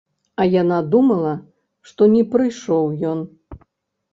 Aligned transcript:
А 0.43 0.45
яна 0.61 0.77
думала, 0.95 1.33
што 1.91 2.07
не 2.15 2.23
прыйшоў 2.33 2.85
ён. 3.11 3.19